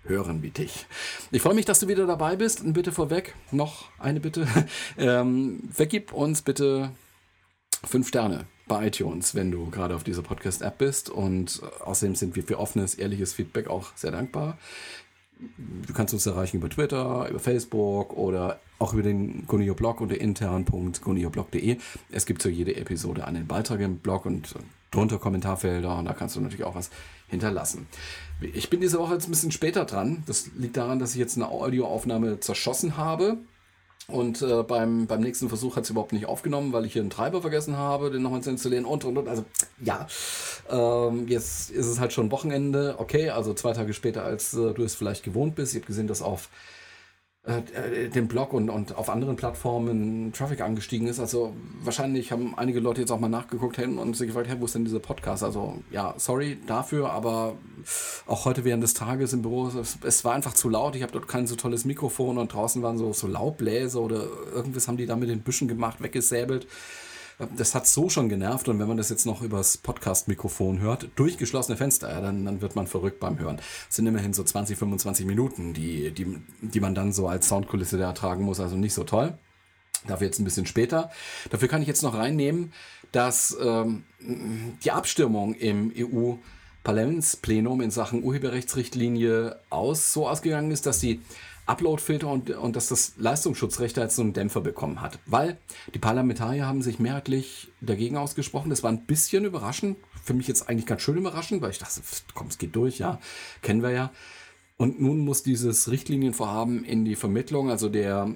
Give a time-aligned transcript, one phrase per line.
[0.05, 0.87] Hören wie dich.
[1.33, 2.63] Ich freue mich, dass du wieder dabei bist.
[2.63, 4.47] Und bitte vorweg, noch eine Bitte.
[4.99, 6.93] Ähm, vergib uns bitte
[7.85, 11.11] fünf Sterne bei iTunes, wenn du gerade auf dieser Podcast-App bist.
[11.11, 14.59] Und äh, außerdem sind wir für offenes, ehrliches Feedback auch sehr dankbar.
[15.87, 21.77] Du kannst uns erreichen über Twitter, über Facebook oder auch über den Gunio-Blog unter intern.gunioblog.de.
[22.11, 24.55] Es gibt zu jeder Episode einen Beitrag im Blog und
[24.91, 26.91] drunter Kommentarfelder und da kannst du natürlich auch was
[27.29, 27.87] hinterlassen.
[28.41, 30.23] Ich bin diese Woche jetzt ein bisschen später dran.
[30.27, 33.39] Das liegt daran, dass ich jetzt eine Audioaufnahme zerschossen habe.
[34.09, 37.11] Und äh, beim, beim nächsten Versuch hat es überhaupt nicht aufgenommen, weil ich hier einen
[37.11, 39.29] Treiber vergessen habe, den nochmal zu installieren und und und.
[39.29, 39.45] Also
[39.83, 40.07] ja,
[40.71, 42.95] ähm, jetzt ist es halt schon Wochenende.
[42.99, 45.75] Okay, also zwei Tage später, als äh, du es vielleicht gewohnt bist.
[45.75, 46.49] Ich habe gesehen, dass auf
[47.47, 51.21] äh, dem Blog und, und auf anderen Plattformen Traffic angestiegen ist.
[51.21, 54.75] Also wahrscheinlich haben einige Leute jetzt auch mal nachgeguckt und sich gefragt, hey, wo ist
[54.75, 55.45] denn dieser Podcast?
[55.45, 57.57] Also ja, sorry dafür, aber
[58.27, 60.97] auch heute während des Tages im Büro, es, es war einfach zu laut.
[60.97, 64.89] Ich habe dort kein so tolles Mikrofon und draußen waren so, so Laubbläser oder irgendwas
[64.89, 66.67] haben die da mit den Büschen gemacht, weggesäbelt.
[67.57, 71.37] Das hat so schon genervt und wenn man das jetzt noch übers Podcast-Mikrofon hört, durch
[71.37, 73.61] geschlossene Fenster, ja, dann, dann wird man verrückt beim Hören.
[73.91, 77.99] Es sind immerhin so 20, 25 Minuten, die, die, die man dann so als Soundkulisse
[77.99, 79.37] da ertragen muss, also nicht so toll.
[80.07, 81.11] Dafür jetzt ein bisschen später.
[81.51, 82.73] Dafür kann ich jetzt noch reinnehmen,
[83.13, 84.05] dass ähm,
[84.85, 86.35] die Abstimmung im EU
[86.85, 91.21] Parlamentsplenum in Sachen Urheberrechtsrichtlinie aus so ausgegangen ist, dass die
[91.67, 95.19] Uploadfilter und, und dass das Leistungsschutzrecht jetzt so einen Dämpfer bekommen hat.
[95.27, 95.59] Weil
[95.95, 98.71] die Parlamentarier haben sich mehrheitlich dagegen ausgesprochen.
[98.71, 99.99] Das war ein bisschen überraschend.
[100.23, 102.01] Für mich jetzt eigentlich ganz schön überraschend, weil ich dachte,
[102.35, 103.21] komm, es geht durch, ja,
[103.63, 104.13] kennen wir ja.
[104.77, 108.31] Und nun muss dieses Richtlinienvorhaben in die Vermittlung, also der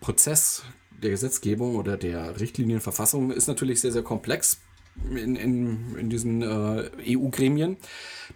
[0.00, 0.64] Prozess
[1.02, 4.60] der Gesetzgebung oder der Richtlinienverfassung ist natürlich sehr, sehr komplex
[5.10, 7.76] in, in, in diesen äh, EU-Gremien.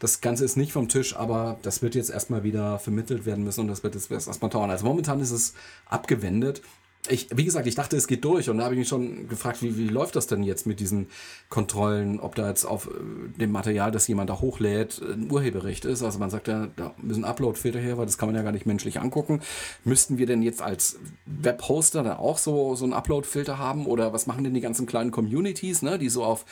[0.00, 3.62] Das Ganze ist nicht vom Tisch, aber das wird jetzt erstmal wieder vermittelt werden müssen
[3.62, 4.70] und das wird jetzt erstmal dauern.
[4.70, 5.54] Also momentan ist es
[5.86, 6.62] abgewendet
[7.08, 9.62] ich, wie gesagt, ich dachte, es geht durch und da habe ich mich schon gefragt,
[9.62, 11.08] wie, wie läuft das denn jetzt mit diesen
[11.48, 16.02] Kontrollen, ob da jetzt auf äh, dem Material, das jemand da hochlädt, ein Urheberrecht ist.
[16.02, 18.66] Also man sagt ja, da müssen Upload-Filter her, weil das kann man ja gar nicht
[18.66, 19.40] menschlich angucken.
[19.84, 24.26] Müssten wir denn jetzt als Webhoster da auch so, so einen Upload-Filter haben oder was
[24.26, 26.44] machen denn die ganzen kleinen Communities, ne, die so auf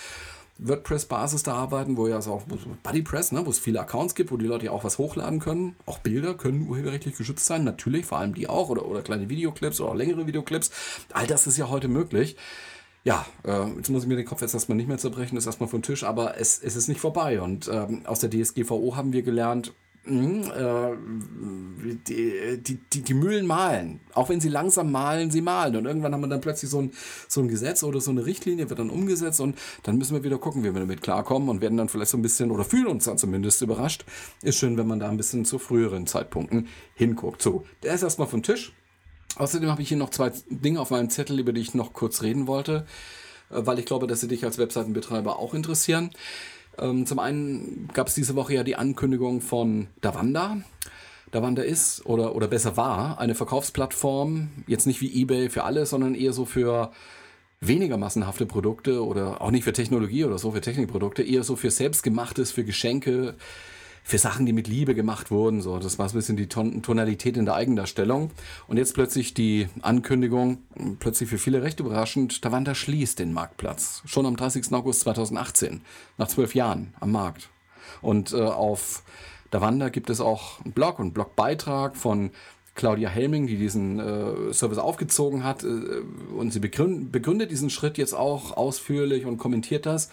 [0.59, 2.43] WordPress-Basis da arbeiten, wo ja also auch
[2.83, 5.77] BuddyPress, ne, wo es viele Accounts gibt, wo die Leute ja auch was hochladen können.
[5.87, 9.81] Auch Bilder können urheberrechtlich geschützt sein, natürlich, vor allem die auch, oder, oder kleine Videoclips
[9.81, 10.71] oder längere Videoclips.
[11.13, 12.37] All das ist ja heute möglich.
[13.05, 15.69] Ja, äh, jetzt muss ich mir den Kopf jetzt erstmal nicht mehr zerbrechen, ist erstmal
[15.69, 17.41] vom Tisch, aber es, es ist nicht vorbei.
[17.41, 19.73] Und ähm, aus der DSGVO haben wir gelernt,
[20.07, 24.01] die, die, die, die, Mühlen malen.
[24.15, 25.77] Auch wenn sie langsam malen, sie malen.
[25.77, 26.93] Und irgendwann haben wir dann plötzlich so ein,
[27.29, 30.39] so ein Gesetz oder so eine Richtlinie, wird dann umgesetzt und dann müssen wir wieder
[30.39, 33.05] gucken, wie wir damit klarkommen und werden dann vielleicht so ein bisschen oder fühlen uns
[33.05, 34.05] dann zumindest überrascht.
[34.43, 37.43] Ist schön, wenn man da ein bisschen zu früheren Zeitpunkten hinguckt.
[37.43, 38.73] So, der ist erstmal vom Tisch.
[39.37, 42.23] Außerdem habe ich hier noch zwei Dinge auf meinem Zettel, über die ich noch kurz
[42.23, 42.87] reden wollte,
[43.51, 46.11] äh, weil ich glaube, dass sie dich als Webseitenbetreiber auch interessieren.
[46.79, 50.59] Ähm, zum einen gab es diese Woche ja die Ankündigung von Davanda.
[51.31, 56.15] Davanda ist oder, oder besser war eine Verkaufsplattform, jetzt nicht wie eBay für alle, sondern
[56.15, 56.93] eher so für
[57.61, 61.71] weniger massenhafte Produkte oder auch nicht für Technologie oder so, für Technikprodukte, eher so für
[61.71, 63.35] selbstgemachtes, für Geschenke,
[64.07, 65.61] für Sachen, die mit Liebe gemacht wurden.
[65.61, 68.31] So, das war so ein bisschen die Ton Tonalität in der Eigendarstellung.
[68.69, 70.59] Und jetzt plötzlich die Ankündigung,
[71.01, 74.03] plötzlich für viele recht überraschend, Tawanda schließt den Marktplatz.
[74.07, 74.73] Schon am 30.
[74.75, 75.81] August 2018,
[76.19, 77.49] nach zwölf Jahren am Markt.
[78.01, 79.03] Und äh, auf
[79.51, 82.31] Davanda gibt es auch einen Blog und Blogbeitrag von
[82.77, 85.65] Claudia Helming, die diesen äh, Service aufgezogen hat.
[85.65, 85.67] Äh,
[86.37, 90.11] und sie begründet diesen Schritt jetzt auch ausführlich und kommentiert das.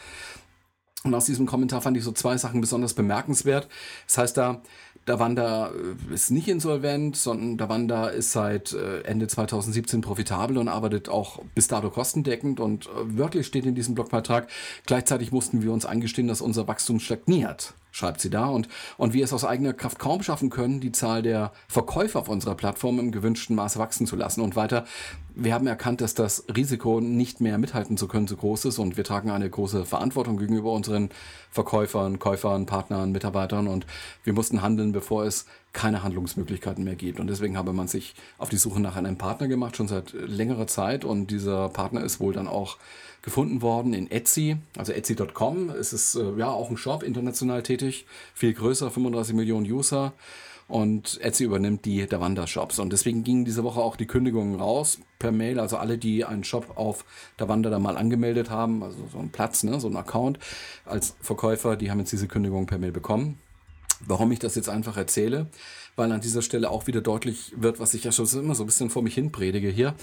[1.04, 3.68] Und aus diesem Kommentar fand ich so zwei Sachen besonders bemerkenswert.
[4.08, 4.62] Das heißt da,
[5.06, 11.10] Davanda äh, ist nicht insolvent, sondern Davanda ist seit äh, Ende 2017 profitabel und arbeitet
[11.10, 12.60] auch bis dato kostendeckend.
[12.60, 14.48] Und äh, wörtlich steht in diesem Blogbeitrag,
[14.86, 18.68] gleichzeitig mussten wir uns eingestehen, dass unser Wachstum stagniert schreibt sie da, und,
[18.98, 22.56] und wir es aus eigener Kraft kaum schaffen können, die Zahl der Verkäufer auf unserer
[22.56, 24.42] Plattform im gewünschten Maße wachsen zu lassen.
[24.42, 24.86] Und weiter,
[25.36, 28.98] wir haben erkannt, dass das Risiko, nicht mehr mithalten zu können, so groß ist und
[28.98, 31.10] wir tragen eine große Verantwortung gegenüber unseren
[31.50, 33.86] Verkäufern, Käufern, Partnern, Mitarbeitern und
[34.24, 37.20] wir mussten handeln, bevor es keine Handlungsmöglichkeiten mehr gibt.
[37.20, 40.68] Und deswegen habe man sich auf die Suche nach einem Partner gemacht, schon seit längerer
[40.68, 42.78] Zeit und dieser Partner ist wohl dann auch
[43.24, 45.70] gefunden worden in Etsy, also Etsy.com.
[45.70, 50.14] Es ist äh, ja auch ein Shop, international tätig, viel größer, 35 Millionen User.
[50.68, 52.80] Und Etsy übernimmt die der Wandershops.
[52.80, 55.60] Und deswegen gingen diese Woche auch die Kündigungen raus per Mail.
[55.60, 57.06] Also alle, die einen Shop auf
[57.40, 60.40] der Wander da mal angemeldet haben, also so einen Platz, ne, so einen Account
[60.86, 63.40] als Verkäufer, die haben jetzt diese Kündigung per Mail bekommen.
[64.06, 65.48] Warum ich das jetzt einfach erzähle?
[65.96, 68.66] weil an dieser Stelle auch wieder deutlich wird, was ich ja schon immer so ein
[68.66, 69.94] bisschen vor mich hin predige hier.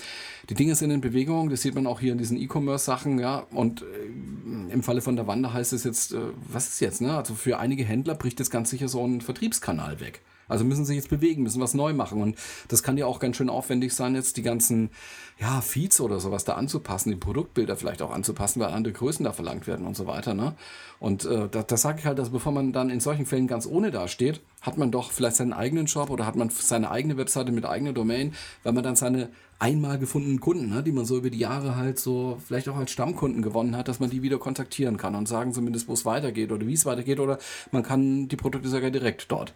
[0.48, 3.82] Die Dinge sind in Bewegung, das sieht man auch hier in diesen E-Commerce-Sachen, ja, und
[3.82, 6.18] äh, im Falle von der Wander heißt es jetzt, äh,
[6.48, 7.16] was ist jetzt, ne?
[7.16, 10.20] Also für einige Händler bricht jetzt ganz sicher so ein Vertriebskanal weg.
[10.50, 12.20] Also müssen sich jetzt bewegen, müssen was neu machen.
[12.20, 12.36] Und
[12.68, 14.90] das kann ja auch ganz schön aufwendig sein, jetzt die ganzen
[15.40, 19.32] ja, Feeds oder sowas da anzupassen, die Produktbilder vielleicht auch anzupassen, weil andere Größen da
[19.32, 20.34] verlangt werden und so weiter.
[20.34, 20.54] Ne?
[20.98, 23.66] Und äh, da, das sage ich halt, dass bevor man dann in solchen Fällen ganz
[23.66, 27.52] ohne dasteht, hat man doch vielleicht seinen eigenen Shop oder hat man seine eigene Webseite
[27.52, 31.30] mit eigener Domain, weil man dann seine einmal gefundenen Kunden, ne, die man so über
[31.30, 34.96] die Jahre halt so vielleicht auch als Stammkunden gewonnen hat, dass man die wieder kontaktieren
[34.96, 37.38] kann und sagen zumindest, wo es weitergeht oder wie es weitergeht oder
[37.70, 39.54] man kann die Produkte sogar direkt dort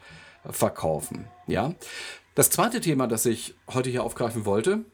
[0.50, 1.26] verkaufen.
[1.46, 1.74] Ja.
[2.34, 4.84] Das zweite Thema, das ich heute hier aufgreifen wollte,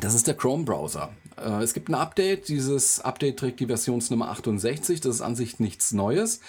[0.00, 1.10] das ist der Chrome-Browser.
[1.36, 2.48] Äh, es gibt ein Update.
[2.48, 5.00] Dieses Update trägt die Versionsnummer 68.
[5.00, 6.40] Das ist an sich nichts Neues.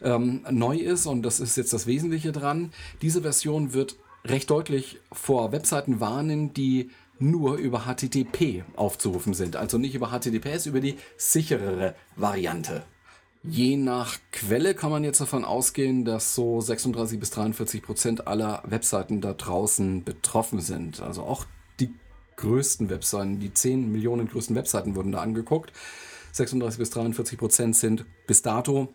[0.00, 5.00] Ähm, neu ist, und das ist jetzt das Wesentliche dran, diese Version wird recht deutlich
[5.12, 9.56] vor Webseiten warnen, die nur über HTTP aufzurufen sind.
[9.56, 12.84] Also nicht über HTTPS, über die sicherere Variante.
[13.44, 18.62] Je nach Quelle kann man jetzt davon ausgehen, dass so 36 bis 43 Prozent aller
[18.66, 21.00] Webseiten da draußen betroffen sind.
[21.00, 21.44] Also auch
[21.78, 21.94] die
[22.36, 25.72] größten Webseiten, die 10 Millionen größten Webseiten wurden da angeguckt.
[26.32, 28.92] 36 bis 43 Prozent sind bis dato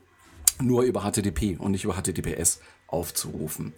[0.61, 3.73] nur über HTTP und nicht über HTTPS aufzurufen.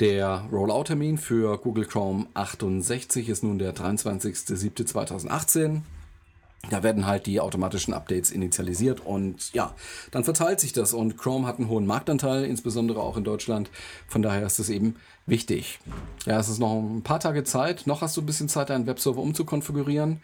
[0.00, 5.82] Der Rollout-Termin für Google Chrome 68 ist nun der 23.07.2018.
[6.70, 9.74] Da werden halt die automatischen Updates initialisiert und ja,
[10.10, 13.70] dann verteilt sich das und Chrome hat einen hohen Marktanteil, insbesondere auch in Deutschland.
[14.08, 14.96] Von daher ist es eben
[15.26, 15.78] wichtig.
[16.24, 17.86] Ja, es ist noch ein paar Tage Zeit.
[17.86, 20.20] Noch hast du ein bisschen Zeit, deinen Webserver umzukonfigurieren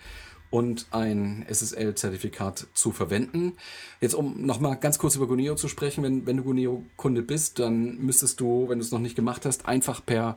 [0.52, 3.54] und ein SSL-Zertifikat zu verwenden.
[4.02, 7.96] Jetzt, um nochmal ganz kurz über Guneo zu sprechen, wenn, wenn du Guneo-Kunde bist, dann
[7.96, 10.36] müsstest du, wenn du es noch nicht gemacht hast, einfach per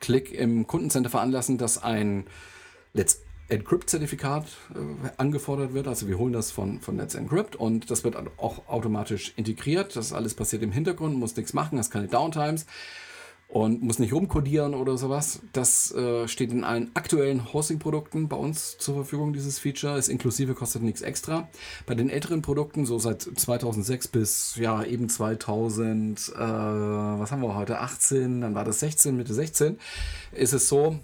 [0.00, 2.26] Klick im Kundencenter veranlassen, dass ein
[2.92, 4.44] Let's Encrypt-Zertifikat
[4.74, 5.88] äh, angefordert wird.
[5.88, 9.96] Also wir holen das von, von Let's Encrypt und das wird auch automatisch integriert.
[9.96, 12.66] Das alles passiert im Hintergrund, muss nichts machen, hast keine Downtimes
[13.48, 15.40] und muss nicht rumcodieren oder sowas.
[15.52, 19.96] Das äh, steht in allen aktuellen Hosting-Produkten bei uns zur Verfügung, dieses Feature.
[19.96, 21.48] Ist inklusive, kostet nichts extra.
[21.86, 27.54] Bei den älteren Produkten, so seit 2006 bis ja eben 2000, äh, was haben wir
[27.54, 29.78] heute, 18, dann war das 16, Mitte 16,
[30.32, 30.98] ist es so,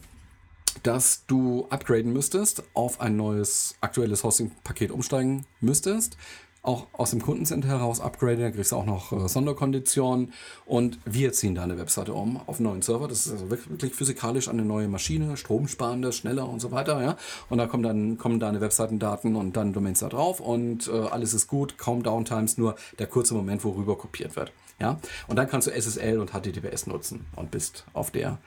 [0.83, 6.17] dass du upgraden müsstest, auf ein neues aktuelles Hosting-Paket umsteigen müsstest.
[6.65, 10.33] Auch aus dem Kundencenter heraus upgraden, da kriegst du auch noch äh, Sonderkonditionen
[10.65, 13.09] und wir ziehen deine Webseite um auf einen neuen Server.
[13.09, 17.03] Das ist also wirklich physikalisch eine neue Maschine, stromsparender, schneller und so weiter.
[17.03, 17.17] Ja?
[17.51, 21.35] Und da kommen dann kommen deine Webseitendaten und dann Domains da drauf und äh, alles
[21.35, 24.53] ist gut, kaum Downtimes, nur der kurze Moment, worüber kopiert wird.
[24.79, 25.01] Ja?
[25.27, 28.39] Und dann kannst du SSL und HTTPS nutzen und bist auf der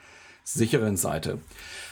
[0.46, 1.38] sicheren Seite.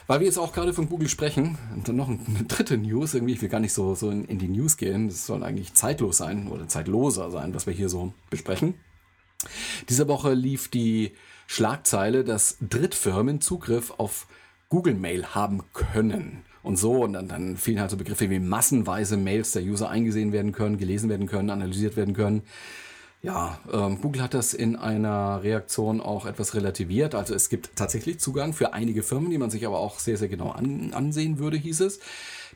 [0.07, 3.35] Weil wir jetzt auch gerade von Google sprechen, und dann noch eine dritte News, irgendwie,
[3.35, 6.19] ich will gar nicht so, so in, in die News gehen, das soll eigentlich zeitlos
[6.19, 8.75] sein oder zeitloser sein, was wir hier so besprechen.
[9.89, 11.13] Diese Woche lief die
[11.47, 14.27] Schlagzeile, dass Drittfirmen Zugriff auf
[14.69, 16.45] Google Mail haben können.
[16.63, 20.33] Und so, und dann, dann fielen halt so Begriffe wie massenweise Mails der User eingesehen
[20.33, 22.43] werden können, gelesen werden können, analysiert werden können.
[23.25, 27.15] Ja, ähm, Google hat das in einer Reaktion auch etwas relativiert.
[27.15, 30.29] Also es gibt tatsächlich Zugang für einige Firmen, die man sich aber auch sehr, sehr
[30.29, 32.01] genau an, ansehen würde, hieß es.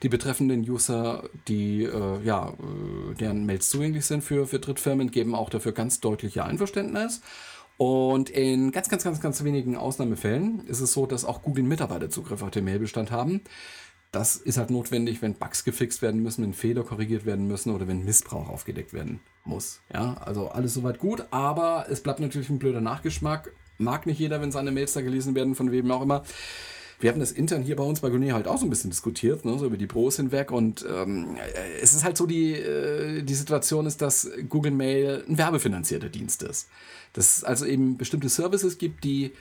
[0.03, 5.35] Die betreffenden User, die äh, ja, äh, deren Mails zugänglich sind für, für Drittfirmen, geben
[5.35, 7.23] auch dafür ganz deutliche Einverständnis.
[7.79, 12.11] Und in ganz, ganz, ganz, ganz wenigen Ausnahmefällen ist es so, dass auch Google Mitarbeiter
[12.11, 13.41] Zugriff auf den Mailbestand haben.
[14.11, 17.87] Das ist halt notwendig, wenn Bugs gefixt werden müssen, wenn Fehler korrigiert werden müssen oder
[17.87, 19.81] wenn Missbrauch aufgedeckt werden muss.
[19.93, 23.53] Ja, also alles soweit gut, aber es bleibt natürlich ein blöder Nachgeschmack.
[23.77, 26.25] Mag nicht jeder, wenn seine Mails da gelesen werden, von wem auch immer.
[27.01, 29.45] Wir haben das intern hier bei uns bei Gune halt auch so ein bisschen diskutiert,
[29.45, 30.51] ne, so über die Pros hinweg.
[30.51, 31.37] Und ähm,
[31.81, 36.43] es ist halt so, die, äh, die Situation ist, dass Google Mail ein werbefinanzierter Dienst
[36.43, 36.69] ist.
[37.13, 39.33] Dass es also eben bestimmte Services gibt, die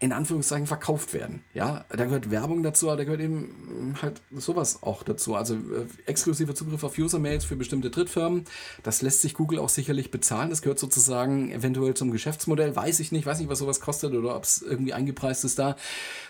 [0.00, 1.42] in Anführungszeichen verkauft werden.
[1.54, 5.34] Ja, da gehört Werbung dazu, aber da gehört eben halt sowas auch dazu.
[5.34, 8.44] Also äh, exklusiver Zugriff auf User-Mails für bestimmte Drittfirmen.
[8.84, 10.50] Das lässt sich Google auch sicherlich bezahlen.
[10.50, 12.76] Das gehört sozusagen eventuell zum Geschäftsmodell.
[12.76, 15.76] Weiß ich nicht, weiß nicht, was sowas kostet oder ob es irgendwie eingepreist ist da.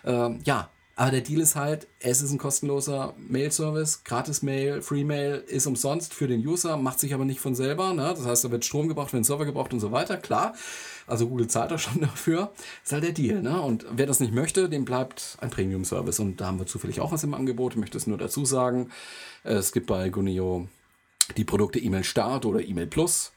[0.05, 5.69] Ähm, ja, aber der Deal ist halt, es ist ein kostenloser Mail-Service, Gratis-Mail, Free-Mail ist
[5.69, 7.95] umsonst für den User, macht sich aber nicht von selber.
[7.95, 8.13] Ne?
[8.17, 10.57] Das heißt, da wird Strom gebraucht, ein Server gebraucht und so weiter, klar.
[11.07, 12.51] Also Google zahlt auch schon dafür.
[12.83, 13.43] Ist halt der Deal.
[13.43, 13.63] Ne?
[13.63, 16.19] Und wer das nicht möchte, dem bleibt ein Premium-Service.
[16.19, 17.75] Und da haben wir zufällig auch was im Angebot.
[17.75, 18.91] Ich möchte es nur dazu sagen.
[19.45, 20.67] Es gibt bei Gunio
[21.37, 23.31] die Produkte E-Mail Start oder E-Mail Plus.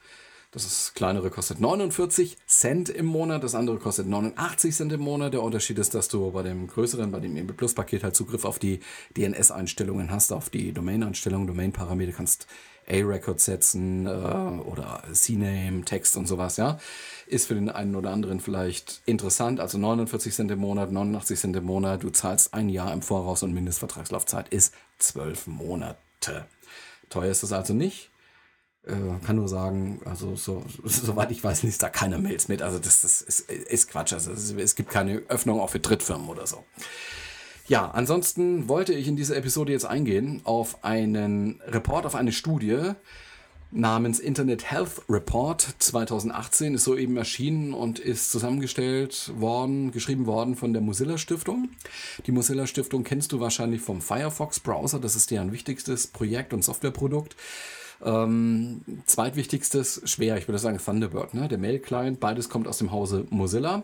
[0.54, 5.32] Das kleinere kostet 49 Cent im Monat, das andere kostet 89 Cent im Monat.
[5.32, 8.44] Der Unterschied ist, dass du bei dem größeren, bei dem EMB Plus Paket halt Zugriff
[8.44, 8.82] auf die
[9.16, 12.48] DNS-Einstellungen hast, auf die Domain-Einstellungen, Domain-Parameter, kannst
[12.86, 16.80] A-Record setzen äh, oder CNAME, Text und sowas, ja.
[17.28, 19.62] Ist für den einen oder anderen vielleicht interessant.
[19.62, 22.04] Also 49 Cent im Monat, 89 Cent im Monat.
[22.04, 26.46] Du zahlst ein Jahr im Voraus und Mindestvertragslaufzeit ist 12 Monate.
[27.10, 28.11] Teuer ist das also nicht.
[28.84, 32.62] Äh, kann nur sagen, also so, soweit ich weiß, liest da keiner Mails mit.
[32.62, 34.14] Also das, das ist, ist Quatsch.
[34.14, 36.64] Also es, gibt keine Öffnung auch für Drittfirmen oder so.
[37.68, 42.94] Ja, ansonsten wollte ich in dieser Episode jetzt eingehen auf einen Report, auf eine Studie
[43.70, 50.74] namens Internet Health Report 2018, ist soeben erschienen und ist zusammengestellt worden, geschrieben worden von
[50.74, 51.70] der Mozilla Stiftung.
[52.26, 56.64] Die Mozilla Stiftung kennst du wahrscheinlich vom Firefox Browser, das ist deren wichtigstes Projekt und
[56.64, 57.36] Softwareprodukt.
[58.04, 61.48] Ähm, zweitwichtigstes, schwer, ich würde sagen Thunderbird, ne?
[61.48, 63.84] der Mail-Client, beides kommt aus dem Hause Mozilla.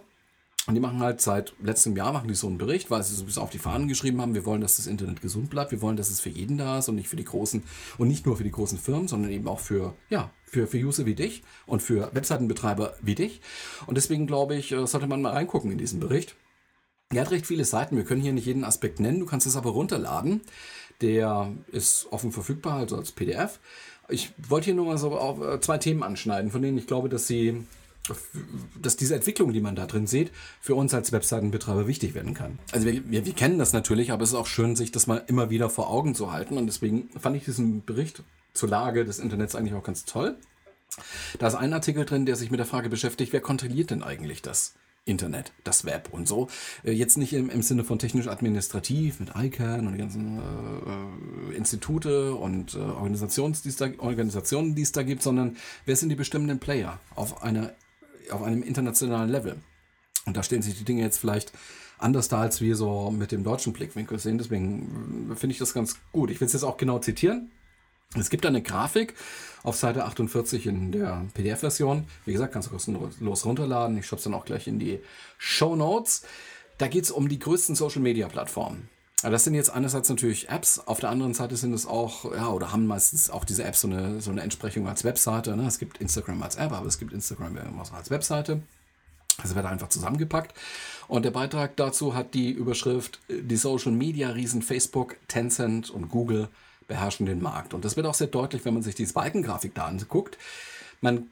[0.68, 3.24] Und die machen halt seit letztem Jahr machen die so einen Bericht, weil sie so
[3.24, 5.96] bis auf die Fahnen geschrieben haben, wir wollen, dass das Internet gesund bleibt, wir wollen,
[5.96, 7.64] dass es für jeden da ist und nicht für die großen
[7.98, 11.06] und nicht nur für die großen Firmen, sondern eben auch für, ja, für, für User
[11.06, 13.40] wie dich und für Webseitenbetreiber wie dich.
[13.86, 16.36] Und deswegen glaube ich, äh, sollte man mal reingucken in diesen Bericht.
[17.14, 19.56] Er hat recht viele Seiten, wir können hier nicht jeden Aspekt nennen, du kannst es
[19.56, 20.42] aber runterladen.
[21.00, 23.60] Der ist offen verfügbar, also als PDF.
[24.10, 27.10] Ich wollte hier nur mal so auf äh, zwei Themen anschneiden, von denen ich glaube,
[27.10, 27.66] dass sie
[28.82, 32.60] dass diese Entwicklung, die man da drin sieht, für uns als Webseitenbetreiber wichtig werden kann.
[32.72, 35.24] Also wir, wir, wir, kennen das natürlich, aber es ist auch schön, sich das mal
[35.28, 36.58] immer wieder vor Augen zu halten.
[36.58, 38.24] Und deswegen fand ich diesen Bericht
[38.54, 40.38] zur Lage des Internets eigentlich auch ganz toll.
[41.40, 44.42] Da ist ein Artikel drin, der sich mit der Frage beschäftigt, wer kontrolliert denn eigentlich
[44.42, 44.74] das
[45.08, 46.48] Internet, das Web und so.
[46.84, 52.34] Äh, jetzt nicht im, im Sinne von technisch-administrativ mit ICANN und die ganzen äh, Institute
[52.36, 56.16] und äh, Organisationen, die es da, Organisationen, die es da gibt, sondern wer sind die
[56.16, 57.74] bestimmenden Player auf, einer,
[58.32, 59.58] auf einem internationalen Level?
[60.26, 61.54] Und da stehen sich die Dinge jetzt vielleicht
[61.98, 64.38] anders da, als wir so mit dem deutschen Blickwinkel sehen.
[64.38, 66.30] Deswegen äh, finde ich das ganz gut.
[66.32, 67.52] Ich will es jetzt auch genau zitieren.
[68.16, 69.16] Es gibt eine Grafik
[69.64, 72.06] auf Seite 48 in der PDF-Version.
[72.26, 73.98] Wie gesagt, kannst du kostenlos runterladen.
[73.98, 75.00] Ich schreibe es dann auch gleich in die
[75.38, 76.24] Show Notes.
[76.78, 78.90] Da geht es um die größten Social-Media-Plattformen.
[79.24, 82.72] Das sind jetzt einerseits natürlich Apps, auf der anderen Seite sind es auch, ja, oder
[82.72, 85.58] haben meistens auch diese Apps so eine, so eine Entsprechung als Webseite.
[85.58, 85.66] Ne?
[85.66, 88.62] Es gibt Instagram als App, aber es gibt Instagram als Webseite.
[89.42, 90.54] Das wird einfach zusammengepackt.
[91.08, 96.50] Und der Beitrag dazu hat die Überschrift Die Social Media Riesen Facebook, Tencent und Google
[96.88, 97.74] beherrschen den Markt.
[97.74, 100.38] Und das wird auch sehr deutlich, wenn man sich die Balkengrafik da anguckt.
[101.01, 101.27] Man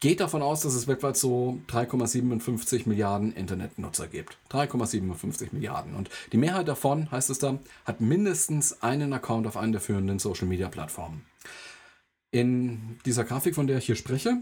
[0.00, 4.36] geht davon aus, dass es weltweit so 3,57 Milliarden Internetnutzer gibt.
[4.50, 5.94] 3,57 Milliarden.
[5.94, 10.18] Und die Mehrheit davon, heißt es da, hat mindestens einen Account auf einer der führenden
[10.18, 11.24] Social-Media-Plattformen.
[12.30, 14.36] In dieser Grafik, von der ich hier spreche,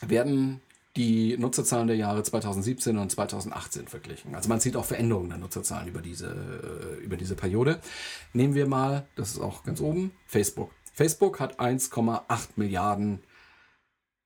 [0.00, 0.60] werden
[0.96, 4.34] die Nutzerzahlen der Jahre 2017 und 2018 verglichen.
[4.34, 7.80] Also man sieht auch Veränderungen der Nutzerzahlen über diese, äh, über diese Periode.
[8.32, 10.70] Nehmen wir mal, das ist auch ganz oben, Facebook.
[10.92, 13.20] Facebook hat 1,8 Milliarden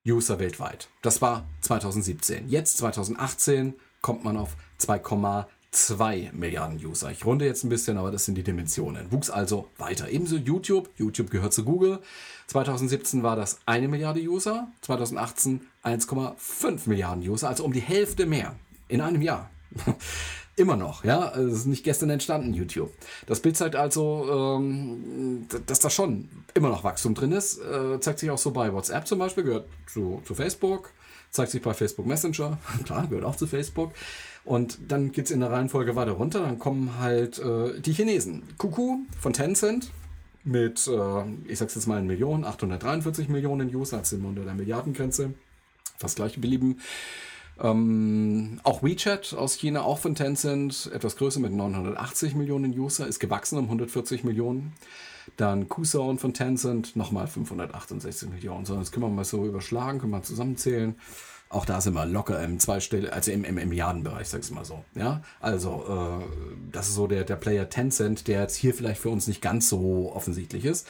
[0.04, 0.88] User weltweit.
[1.02, 2.49] Das war 2017.
[2.49, 5.46] Jetzt 2018 kommt man auf 2,8
[5.76, 7.11] 2 Milliarden User.
[7.11, 9.12] Ich runde jetzt ein bisschen, aber das sind die Dimensionen.
[9.12, 10.09] Wuchs also weiter.
[10.09, 10.88] Ebenso YouTube.
[10.97, 11.99] YouTube gehört zu Google.
[12.47, 14.68] 2017 war das eine Milliarde User.
[14.80, 17.49] 2018 1,5 Milliarden User.
[17.49, 18.56] Also um die Hälfte mehr.
[18.88, 19.50] In einem Jahr.
[20.56, 21.35] Immer noch, ja.
[21.35, 22.90] Es ist nicht gestern entstanden, YouTube.
[23.26, 27.59] Das Bild zeigt also, ähm, dass da schon immer noch Wachstum drin ist.
[27.59, 30.90] Äh, zeigt sich auch so bei WhatsApp zum Beispiel, gehört zu, zu Facebook
[31.37, 33.92] zeigt sich bei Facebook Messenger, klar, gehört auch zu Facebook.
[34.46, 38.44] Und dann geht es in der Reihenfolge weiter runter, dann kommen halt äh, die Chinesen.
[38.58, 39.90] Kuku von Tencent
[40.44, 44.44] mit, äh, ich sag's jetzt mal in Millionen, 843 Millionen User, als sind wir unter
[44.44, 45.34] der Milliardengrenze,
[45.98, 46.78] fast gleich geblieben.
[47.60, 53.18] Ähm, auch WeChat aus China, auch von Tencent, etwas größer mit 980 Millionen User, ist
[53.18, 54.74] gewachsen um 140 Millionen.
[55.36, 58.64] Dann QZone von Tencent, nochmal 568 Millionen.
[58.64, 60.94] So, das können wir mal so überschlagen, können wir zusammenzählen.
[61.56, 64.84] Auch da sind wir locker im Zweistell, also im, im, Milliardenbereich, sag's mal so.
[64.94, 66.25] Ja, also äh,
[66.70, 69.70] das ist so der, der Player Tencent, der jetzt hier vielleicht für uns nicht ganz
[69.70, 70.86] so offensichtlich ist.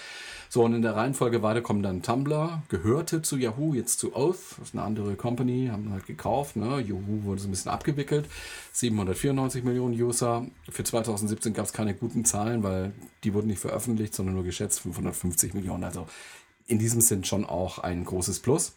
[0.49, 4.57] So, und in der Reihenfolge weiter kommen dann Tumblr, gehörte zu Yahoo, jetzt zu Oath,
[4.59, 6.81] das ist eine andere Company, haben halt gekauft, ne?
[6.81, 8.27] Yahoo wurde so ein bisschen abgewickelt,
[8.73, 10.47] 794 Millionen User.
[10.69, 12.93] Für 2017 gab es keine guten Zahlen, weil
[13.23, 15.85] die wurden nicht veröffentlicht, sondern nur geschätzt 550 Millionen.
[15.85, 16.09] Also
[16.67, 18.73] in diesem Sinn schon auch ein großes Plus.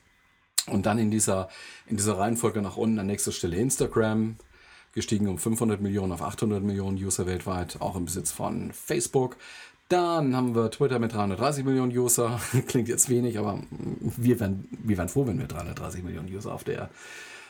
[0.68, 1.50] Und dann in dieser,
[1.88, 4.36] in dieser Reihenfolge nach unten an nächster Stelle Instagram,
[4.94, 9.38] gestiegen um 500 Millionen auf 800 Millionen User weltweit, auch im Besitz von Facebook.
[9.88, 12.40] Dann haben wir Twitter mit 330 Millionen User.
[12.68, 16.64] Klingt jetzt wenig, aber wir wären, wir wären froh, wenn wir 330 Millionen User auf
[16.64, 16.90] der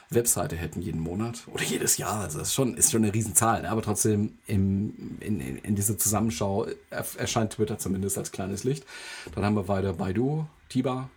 [0.09, 2.21] Webseite hätten jeden Monat oder jedes Jahr.
[2.21, 3.61] Also das ist schon, ist schon eine Riesenzahl.
[3.61, 3.69] Ne?
[3.69, 8.85] Aber trotzdem im, in, in, in dieser Zusammenschau erscheint Twitter zumindest als kleines Licht.
[9.35, 11.09] Dann haben wir weiter Baidu, Tiba,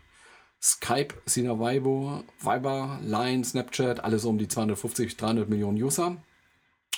[0.63, 6.17] Skype, Sina Weibo, Viber, Line, Snapchat, alles um die 250, 300 Millionen User.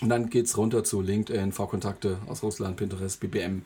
[0.01, 3.63] Und dann geht es runter zu LinkedIn, V-Kontakte aus Russland, Pinterest, BBM,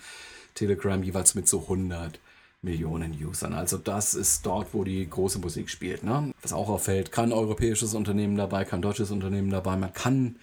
[0.55, 2.21] Telegram jeweils mit so 100
[2.63, 3.55] Millionen Usern.
[3.55, 6.03] Also das ist dort, wo die große Musik spielt.
[6.03, 6.33] Ne?
[6.43, 9.77] Was auch auffällt, kein europäisches Unternehmen dabei, kein deutsches Unternehmen dabei.
[9.77, 10.37] Man kann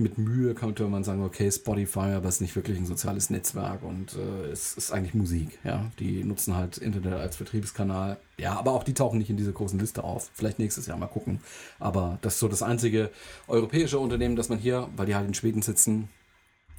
[0.00, 3.82] mit Mühe könnte man sagen, okay, Spotify, aber es ist nicht wirklich ein soziales Netzwerk
[3.82, 5.58] und äh, es ist eigentlich Musik.
[5.64, 8.16] Ja, die nutzen halt Internet als Vertriebskanal.
[8.38, 10.30] Ja, aber auch die tauchen nicht in dieser großen Liste auf.
[10.34, 11.40] Vielleicht nächstes Jahr mal gucken.
[11.80, 13.10] Aber das ist so das einzige
[13.48, 16.08] europäische Unternehmen, das man hier, weil die halt in Schweden sitzen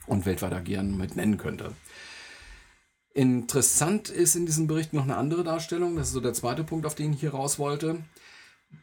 [0.07, 1.73] und weltweit agieren, mit nennen könnte.
[3.13, 5.97] Interessant ist in diesem Bericht noch eine andere Darstellung.
[5.97, 7.97] Das ist so der zweite Punkt, auf den ich hier raus wollte.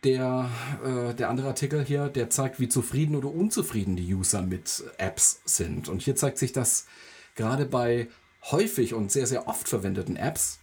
[0.02, 0.50] Der,
[0.84, 5.40] äh, der andere Artikel hier, der zeigt, wie zufrieden oder unzufrieden die User mit Apps
[5.44, 5.88] sind.
[5.88, 6.86] Und hier zeigt sich, dass
[7.34, 8.08] gerade bei
[8.50, 10.60] häufig und sehr, sehr oft verwendeten Apps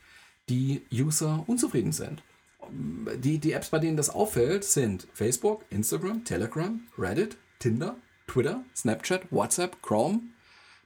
[0.49, 2.21] die User unzufrieden sind.
[2.69, 9.31] Die, die Apps, bei denen das auffällt, sind Facebook, Instagram, Telegram, Reddit, Tinder, Twitter, Snapchat,
[9.31, 10.21] WhatsApp, Chrome,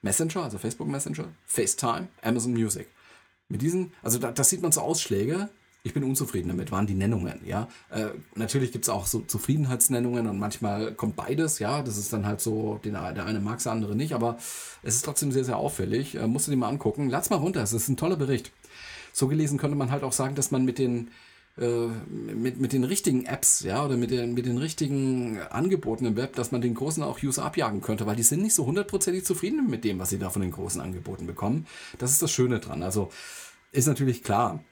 [0.01, 2.87] Messenger, also Facebook Messenger, FaceTime, Amazon Music.
[3.49, 5.49] Mit diesen, also da, das sieht man so Ausschläge.
[5.87, 7.69] Ich bin unzufrieden damit, waren die Nennungen, ja.
[7.89, 11.81] Äh, natürlich gibt es auch so Zufriedenheitsnennungen und manchmal kommt beides, ja.
[11.81, 14.37] Das ist dann halt so, den, der eine mag es, der andere nicht, aber
[14.83, 16.15] es ist trotzdem sehr, sehr auffällig.
[16.15, 17.09] Äh, musst du dir mal angucken.
[17.09, 18.51] Lass mal runter, es ist ein toller Bericht.
[19.13, 21.09] So gelesen könnte man halt auch sagen, dass man mit den
[21.57, 21.87] äh,
[22.35, 26.35] mit, mit den richtigen Apps, ja, oder mit den, mit den richtigen Angeboten im Web,
[26.35, 29.67] dass man den Großen auch User abjagen könnte, weil die sind nicht so hundertprozentig zufrieden
[29.67, 31.65] mit dem, was sie da von den großen Angeboten bekommen.
[31.97, 32.83] Das ist das Schöne dran.
[32.83, 33.09] Also
[33.71, 34.63] ist natürlich klar,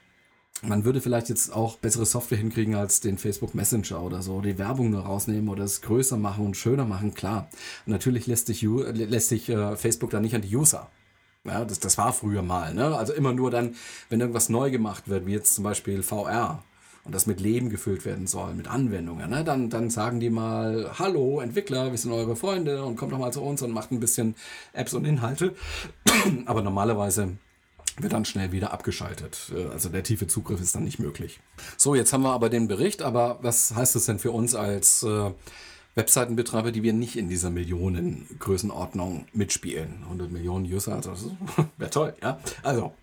[0.61, 4.57] man würde vielleicht jetzt auch bessere Software hinkriegen als den Facebook Messenger oder so, die
[4.57, 7.49] Werbung nur rausnehmen oder es größer machen und schöner machen, klar.
[7.85, 10.89] Natürlich lässt sich, lässt sich äh, Facebook da nicht an die User.
[11.43, 12.73] Ja, das, das war früher mal.
[12.73, 12.95] Ne?
[12.95, 13.75] Also immer nur dann,
[14.09, 16.63] wenn irgendwas neu gemacht wird, wie jetzt zum Beispiel VR
[17.03, 19.43] und das mit Leben gefüllt werden soll, mit Anwendungen, ne?
[19.43, 23.31] dann, dann sagen die mal, hallo Entwickler, wir sind eure Freunde und kommt doch mal
[23.31, 24.33] zu uns und macht ein bisschen
[24.73, 25.53] Apps und Inhalte.
[26.47, 27.37] Aber normalerweise
[27.97, 29.51] wird dann schnell wieder abgeschaltet.
[29.55, 31.39] Äh, also der tiefe Zugriff ist dann nicht möglich.
[31.77, 35.03] So, jetzt haben wir aber den Bericht, aber was heißt das denn für uns als
[35.03, 35.31] äh,
[35.95, 40.03] Webseitenbetreiber, die wir nicht in dieser Millionen-Größenordnung mitspielen?
[40.03, 41.37] 100 Millionen User, also
[41.77, 42.39] wäre toll, ja.
[42.63, 42.93] Also,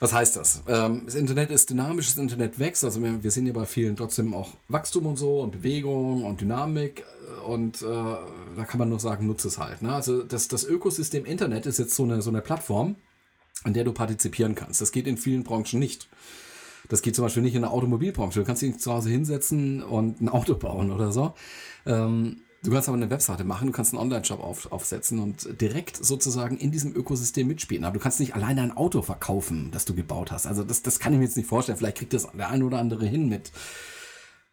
[0.00, 0.62] was heißt das?
[0.66, 2.84] Ähm, das Internet ist dynamisch, das Internet wächst.
[2.84, 6.40] Also wir, wir sehen ja bei vielen trotzdem auch Wachstum und so und Bewegung und
[6.40, 7.04] Dynamik.
[7.46, 9.82] Und äh, da kann man nur sagen, nutze es halt.
[9.82, 9.92] Ne?
[9.92, 12.96] Also das, das Ökosystem Internet ist jetzt so eine, so eine Plattform,
[13.64, 14.80] an der du partizipieren kannst.
[14.80, 16.08] Das geht in vielen Branchen nicht.
[16.88, 18.40] Das geht zum Beispiel nicht in der Automobilbranche.
[18.40, 21.34] Du kannst dich zu Hause hinsetzen und ein Auto bauen oder so.
[21.86, 25.96] Ähm, Du kannst aber eine Webseite machen, du kannst einen Online-Shop auf, aufsetzen und direkt
[25.96, 27.84] sozusagen in diesem Ökosystem mitspielen.
[27.84, 30.46] Aber du kannst nicht alleine ein Auto verkaufen, das du gebaut hast.
[30.46, 31.78] Also das, das kann ich mir jetzt nicht vorstellen.
[31.78, 33.50] Vielleicht kriegt das der eine oder andere hin mit,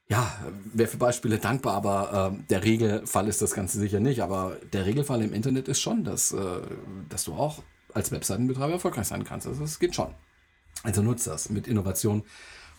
[0.07, 0.31] ja,
[0.73, 4.21] wäre für Beispiele dankbar, aber äh, der Regelfall ist das Ganze sicher nicht.
[4.23, 6.61] Aber der Regelfall im Internet ist schon, dass, äh,
[7.09, 7.61] dass du auch
[7.93, 9.47] als Webseitenbetreiber erfolgreich sein kannst.
[9.47, 10.13] Also es geht schon.
[10.83, 11.49] Also nutzt das.
[11.49, 12.23] Mit Innovation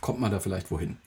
[0.01, 0.99] kommt man da vielleicht wohin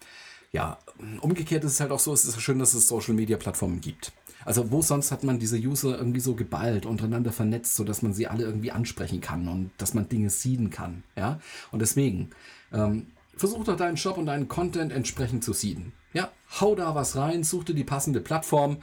[0.52, 0.78] ja,
[1.22, 4.12] umgekehrt ist es halt auch so, es ist schön, dass es Social Media Plattformen gibt.
[4.44, 8.28] Also wo sonst hat man diese User irgendwie so geballt, untereinander vernetzt, sodass man sie
[8.28, 11.04] alle irgendwie ansprechen kann und dass man Dinge sieden kann.
[11.16, 11.40] Ja?
[11.72, 12.32] Und deswegen,
[12.74, 15.94] ähm, versuch doch deinen Shop und deinen Content entsprechend zu seeden.
[16.14, 18.78] Ja, hau da was rein, such dir die passende Plattform.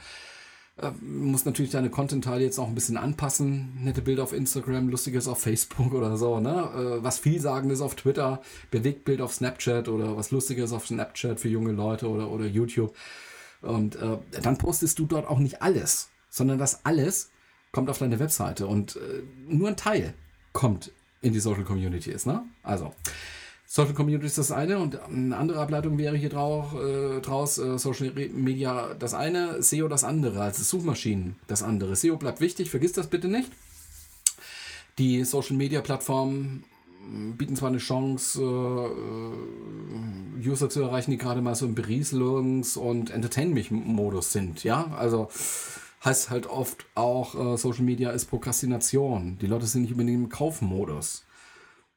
[0.81, 3.77] Äh, muss natürlich deine Content-Teile jetzt auch ein bisschen anpassen.
[3.83, 6.69] Nette Bilder auf Instagram, lustiges auf Facebook oder so, ne?
[6.99, 11.71] Äh, was vielsagendes auf Twitter, Bewegtbild auf Snapchat oder was lustiges auf Snapchat für junge
[11.71, 12.95] Leute oder, oder YouTube.
[13.61, 17.29] Und äh, dann postest du dort auch nicht alles, sondern das alles
[17.71, 20.13] kommt auf deine Webseite und äh, nur ein Teil
[20.53, 22.43] kommt in die Social Communities, ne?
[22.63, 22.93] Also,
[23.71, 27.77] Social Community ist das eine und eine andere Ableitung wäre hier drauf, äh, draus äh,
[27.77, 31.95] Social Media das eine, SEO das andere, also Suchmaschinen das andere.
[31.95, 33.51] SEO bleibt wichtig, vergiss das bitte nicht.
[34.97, 36.63] Die Social Media Plattformen
[37.05, 42.75] hm, bieten zwar eine Chance, äh, User zu erreichen, die gerade mal so im Berieselungs-
[42.75, 45.29] und Entertainment-Modus sind, ja, also
[46.03, 49.37] heißt halt oft auch, äh, Social Media ist Prokrastination.
[49.39, 51.23] Die Leute sind nicht unbedingt im Kaufmodus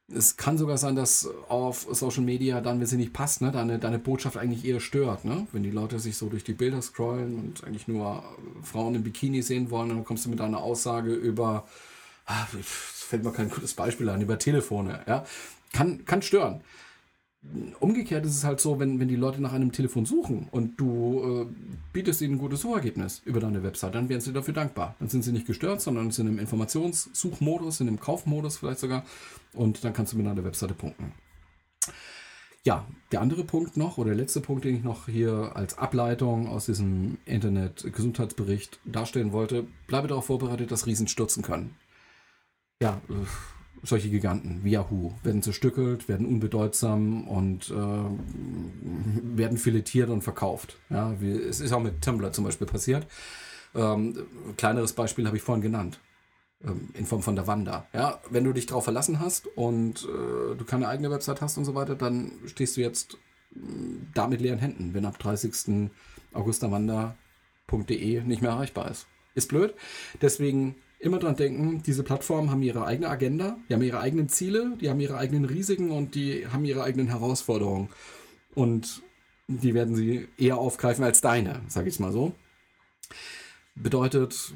[0.09, 3.79] es kann sogar sein, dass auf Social Media dann, wenn sie nicht passt, ne, deine,
[3.79, 5.25] deine Botschaft eigentlich eher stört.
[5.25, 5.47] Ne?
[5.51, 8.23] Wenn die Leute sich so durch die Bilder scrollen und eigentlich nur
[8.63, 11.65] Frauen im Bikini sehen wollen, dann kommst du mit einer Aussage über,
[12.25, 14.99] ah, fällt mir kein gutes Beispiel an, über Telefone.
[15.07, 15.25] Ja?
[15.71, 16.61] Kann, kann stören.
[17.79, 21.47] Umgekehrt ist es halt so, wenn, wenn die Leute nach einem Telefon suchen und du
[21.49, 24.95] äh, bietest ihnen ein gutes Suchergebnis über deine Website, dann werden sie dafür dankbar.
[24.99, 29.03] Dann sind sie nicht gestört, sondern sind im Informationssuchmodus, sind im Kaufmodus vielleicht sogar
[29.51, 31.11] und dann kannst du mit deiner Webseite punkten.
[32.65, 36.47] Ja, der andere Punkt noch oder der letzte Punkt, den ich noch hier als Ableitung
[36.47, 41.75] aus diesem Internet-Gesundheitsbericht darstellen wollte, bleibe darauf vorbereitet, dass Riesen stürzen können.
[42.81, 43.13] Ja, äh,
[43.83, 50.77] solche Giganten wie Yahoo werden zerstückelt, werden unbedeutsam und äh, werden filetiert und verkauft.
[50.89, 53.05] Ja, wie, es ist auch mit Tumblr zum Beispiel passiert.
[53.75, 54.25] Ähm,
[54.57, 55.99] kleineres Beispiel habe ich vorhin genannt.
[56.63, 57.87] Ähm, in Form von der Wanda.
[57.93, 61.65] Ja, wenn du dich darauf verlassen hast und äh, du keine eigene Website hast und
[61.65, 63.15] so weiter, dann stehst du jetzt
[63.55, 63.59] äh,
[64.13, 65.89] da mit leeren Händen, wenn ab 30.
[66.31, 69.07] August der Wanda.de nicht mehr erreichbar ist.
[69.35, 69.73] Ist blöd.
[70.21, 74.77] Deswegen immer dran denken, diese Plattformen haben ihre eigene Agenda, die haben ihre eigenen Ziele,
[74.79, 77.89] die haben ihre eigenen Risiken und die haben ihre eigenen Herausforderungen.
[78.55, 79.01] Und
[79.47, 82.33] die werden sie eher aufgreifen als deine, sage ich es mal so.
[83.75, 84.53] Bedeutet,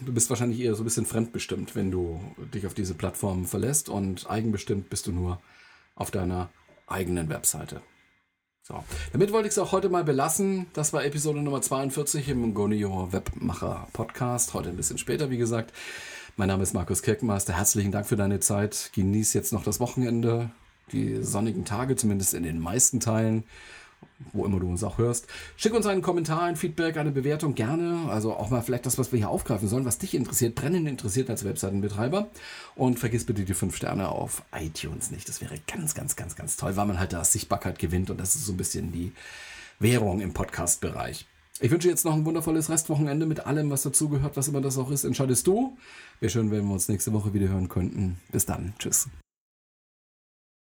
[0.00, 2.20] du bist wahrscheinlich eher so ein bisschen fremdbestimmt, wenn du
[2.54, 5.42] dich auf diese Plattformen verlässt und eigenbestimmt bist du nur
[5.94, 6.48] auf deiner
[6.86, 7.82] eigenen Webseite.
[8.64, 10.66] So, damit wollte ich es auch heute mal belassen.
[10.72, 14.54] Das war Episode Nummer 42 im Gonio Webmacher Podcast.
[14.54, 15.72] Heute ein bisschen später, wie gesagt.
[16.36, 17.54] Mein Name ist Markus Kirkenmeister.
[17.56, 18.90] Herzlichen Dank für deine Zeit.
[18.94, 20.50] Genieß jetzt noch das Wochenende,
[20.92, 23.42] die sonnigen Tage, zumindest in den meisten Teilen
[24.32, 25.26] wo immer du uns auch hörst.
[25.56, 28.10] Schick uns einen Kommentar, ein Feedback, eine Bewertung gerne.
[28.10, 31.30] Also auch mal vielleicht das, was wir hier aufgreifen sollen, was dich interessiert, brennend interessiert
[31.30, 32.28] als Webseitenbetreiber.
[32.74, 35.28] Und vergiss bitte die fünf Sterne auf iTunes nicht.
[35.28, 38.34] Das wäre ganz, ganz, ganz, ganz toll, weil man halt da Sichtbarkeit gewinnt und das
[38.34, 39.12] ist so ein bisschen die
[39.78, 41.26] Währung im Podcast-Bereich.
[41.60, 44.90] Ich wünsche jetzt noch ein wundervolles Restwochenende mit allem, was dazugehört, was immer das auch
[44.90, 45.04] ist.
[45.04, 45.76] Entscheidest du.
[46.18, 48.18] Wäre schön, wenn wir uns nächste Woche wieder hören könnten.
[48.32, 48.74] Bis dann.
[48.78, 49.08] Tschüss.